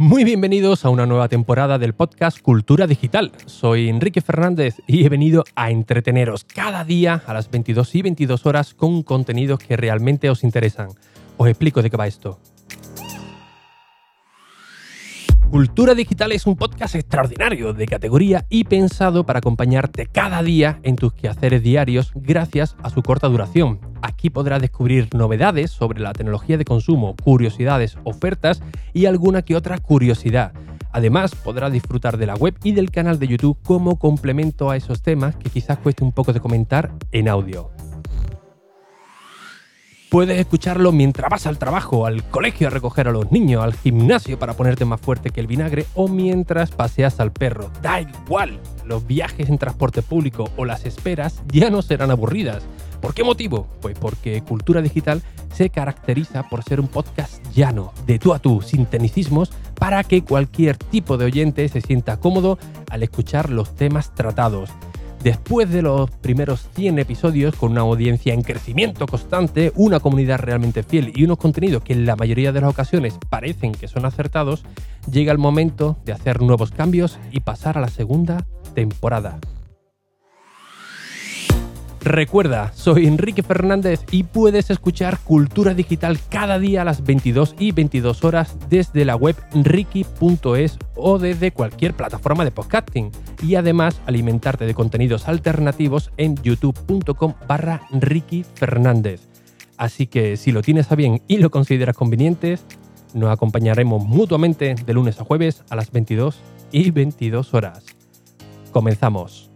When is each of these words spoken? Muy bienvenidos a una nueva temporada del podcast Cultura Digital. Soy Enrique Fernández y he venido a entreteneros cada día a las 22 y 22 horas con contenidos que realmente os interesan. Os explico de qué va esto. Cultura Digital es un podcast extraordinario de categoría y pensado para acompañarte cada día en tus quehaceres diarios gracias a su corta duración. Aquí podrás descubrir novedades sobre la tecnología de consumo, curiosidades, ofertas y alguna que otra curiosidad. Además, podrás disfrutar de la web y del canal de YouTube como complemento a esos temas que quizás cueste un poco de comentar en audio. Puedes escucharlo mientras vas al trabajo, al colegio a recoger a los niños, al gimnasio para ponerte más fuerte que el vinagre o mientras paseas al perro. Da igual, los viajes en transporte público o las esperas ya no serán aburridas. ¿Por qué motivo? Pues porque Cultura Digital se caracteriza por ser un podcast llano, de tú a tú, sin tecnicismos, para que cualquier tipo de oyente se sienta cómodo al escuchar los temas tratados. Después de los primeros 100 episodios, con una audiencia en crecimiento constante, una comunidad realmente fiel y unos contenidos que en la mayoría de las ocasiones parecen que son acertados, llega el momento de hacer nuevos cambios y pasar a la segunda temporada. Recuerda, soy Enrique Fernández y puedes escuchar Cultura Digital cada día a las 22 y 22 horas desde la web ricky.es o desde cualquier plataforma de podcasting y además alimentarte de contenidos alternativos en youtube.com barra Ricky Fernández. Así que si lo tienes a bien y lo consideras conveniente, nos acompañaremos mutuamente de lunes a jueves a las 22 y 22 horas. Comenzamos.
Muy 0.00 0.24
bienvenidos 0.24 0.86
a 0.86 0.88
una 0.88 1.04
nueva 1.04 1.28
temporada 1.28 1.76
del 1.76 1.92
podcast 1.92 2.40
Cultura 2.40 2.86
Digital. 2.86 3.32
Soy 3.44 3.90
Enrique 3.90 4.22
Fernández 4.22 4.80
y 4.86 5.04
he 5.04 5.10
venido 5.10 5.44
a 5.54 5.70
entreteneros 5.70 6.44
cada 6.44 6.84
día 6.84 7.22
a 7.26 7.34
las 7.34 7.50
22 7.50 7.94
y 7.96 8.00
22 8.00 8.46
horas 8.46 8.72
con 8.72 9.02
contenidos 9.02 9.58
que 9.58 9.76
realmente 9.76 10.30
os 10.30 10.42
interesan. 10.42 10.88
Os 11.36 11.48
explico 11.48 11.82
de 11.82 11.90
qué 11.90 11.98
va 11.98 12.06
esto. 12.06 12.38
Cultura 15.50 15.94
Digital 15.94 16.32
es 16.32 16.46
un 16.46 16.56
podcast 16.56 16.94
extraordinario 16.94 17.74
de 17.74 17.86
categoría 17.86 18.46
y 18.48 18.64
pensado 18.64 19.26
para 19.26 19.40
acompañarte 19.40 20.06
cada 20.06 20.42
día 20.42 20.80
en 20.82 20.96
tus 20.96 21.12
quehaceres 21.12 21.62
diarios 21.62 22.12
gracias 22.14 22.74
a 22.82 22.88
su 22.88 23.02
corta 23.02 23.28
duración. 23.28 23.89
Aquí 24.02 24.30
podrás 24.30 24.60
descubrir 24.60 25.08
novedades 25.14 25.70
sobre 25.70 26.00
la 26.00 26.12
tecnología 26.12 26.56
de 26.56 26.64
consumo, 26.64 27.14
curiosidades, 27.22 27.98
ofertas 28.04 28.62
y 28.92 29.06
alguna 29.06 29.42
que 29.42 29.56
otra 29.56 29.78
curiosidad. 29.78 30.52
Además, 30.92 31.34
podrás 31.34 31.72
disfrutar 31.72 32.16
de 32.16 32.26
la 32.26 32.34
web 32.34 32.54
y 32.64 32.72
del 32.72 32.90
canal 32.90 33.18
de 33.18 33.28
YouTube 33.28 33.58
como 33.62 33.98
complemento 33.98 34.70
a 34.70 34.76
esos 34.76 35.02
temas 35.02 35.36
que 35.36 35.50
quizás 35.50 35.78
cueste 35.78 36.02
un 36.02 36.12
poco 36.12 36.32
de 36.32 36.40
comentar 36.40 36.92
en 37.12 37.28
audio. 37.28 37.70
Puedes 40.10 40.40
escucharlo 40.40 40.90
mientras 40.90 41.30
vas 41.30 41.46
al 41.46 41.58
trabajo, 41.58 42.04
al 42.04 42.24
colegio 42.24 42.66
a 42.66 42.70
recoger 42.70 43.06
a 43.06 43.12
los 43.12 43.30
niños, 43.30 43.62
al 43.62 43.74
gimnasio 43.74 44.40
para 44.40 44.54
ponerte 44.54 44.84
más 44.84 45.00
fuerte 45.00 45.30
que 45.30 45.38
el 45.38 45.46
vinagre 45.46 45.86
o 45.94 46.08
mientras 46.08 46.72
paseas 46.72 47.20
al 47.20 47.30
perro. 47.30 47.70
Da 47.80 48.00
igual, 48.00 48.58
los 48.84 49.06
viajes 49.06 49.48
en 49.48 49.58
transporte 49.58 50.02
público 50.02 50.50
o 50.56 50.64
las 50.64 50.84
esperas 50.84 51.40
ya 51.52 51.70
no 51.70 51.80
serán 51.80 52.10
aburridas. 52.10 52.64
¿Por 53.00 53.14
qué 53.14 53.24
motivo? 53.24 53.66
Pues 53.80 53.98
porque 53.98 54.42
Cultura 54.42 54.82
Digital 54.82 55.22
se 55.54 55.70
caracteriza 55.70 56.48
por 56.48 56.62
ser 56.62 56.80
un 56.80 56.88
podcast 56.88 57.42
llano, 57.52 57.92
de 58.06 58.18
tú 58.18 58.34
a 58.34 58.38
tú, 58.38 58.60
sin 58.62 58.86
tecnicismos, 58.86 59.50
para 59.74 60.04
que 60.04 60.22
cualquier 60.22 60.76
tipo 60.76 61.16
de 61.16 61.24
oyente 61.24 61.68
se 61.68 61.80
sienta 61.80 62.18
cómodo 62.18 62.58
al 62.90 63.02
escuchar 63.02 63.50
los 63.50 63.74
temas 63.74 64.14
tratados. 64.14 64.70
Después 65.22 65.70
de 65.70 65.82
los 65.82 66.10
primeros 66.10 66.66
100 66.74 66.98
episodios, 66.98 67.54
con 67.54 67.72
una 67.72 67.82
audiencia 67.82 68.32
en 68.32 68.42
crecimiento 68.42 69.06
constante, 69.06 69.70
una 69.74 70.00
comunidad 70.00 70.38
realmente 70.38 70.82
fiel 70.82 71.12
y 71.14 71.24
unos 71.24 71.36
contenidos 71.36 71.82
que 71.82 71.92
en 71.92 72.06
la 72.06 72.16
mayoría 72.16 72.52
de 72.52 72.62
las 72.62 72.70
ocasiones 72.70 73.18
parecen 73.28 73.72
que 73.72 73.86
son 73.86 74.06
acertados, 74.06 74.64
llega 75.10 75.32
el 75.32 75.38
momento 75.38 75.98
de 76.06 76.12
hacer 76.12 76.40
nuevos 76.40 76.70
cambios 76.70 77.18
y 77.32 77.40
pasar 77.40 77.76
a 77.76 77.82
la 77.82 77.88
segunda 77.88 78.46
temporada. 78.74 79.38
Recuerda, 82.02 82.72
soy 82.74 83.06
Enrique 83.06 83.42
Fernández 83.42 84.04
y 84.10 84.22
puedes 84.22 84.70
escuchar 84.70 85.18
Cultura 85.18 85.74
Digital 85.74 86.18
cada 86.30 86.58
día 86.58 86.80
a 86.80 86.84
las 86.84 87.04
22 87.04 87.56
y 87.58 87.72
22 87.72 88.24
horas 88.24 88.56
desde 88.70 89.04
la 89.04 89.16
web 89.16 89.36
ricky.es 89.52 90.78
o 90.96 91.18
desde 91.18 91.52
cualquier 91.52 91.92
plataforma 91.92 92.44
de 92.44 92.52
podcasting 92.52 93.10
y 93.42 93.56
además 93.56 94.00
alimentarte 94.06 94.64
de 94.64 94.72
contenidos 94.72 95.28
alternativos 95.28 96.10
en 96.16 96.36
youtube.com 96.36 97.34
barra 97.46 97.82
Ricky 97.92 98.44
Fernández. 98.54 99.28
Así 99.76 100.06
que 100.06 100.38
si 100.38 100.52
lo 100.52 100.62
tienes 100.62 100.90
a 100.90 100.94
bien 100.94 101.20
y 101.28 101.36
lo 101.36 101.50
consideras 101.50 101.96
conveniente, 101.96 102.58
nos 103.12 103.30
acompañaremos 103.30 104.02
mutuamente 104.02 104.74
de 104.74 104.94
lunes 104.94 105.20
a 105.20 105.24
jueves 105.24 105.64
a 105.68 105.76
las 105.76 105.90
22 105.90 106.40
y 106.72 106.90
22 106.92 107.52
horas. 107.52 107.84
Comenzamos. 108.72 109.49